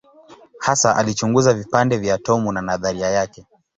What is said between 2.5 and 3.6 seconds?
na nadharia yake.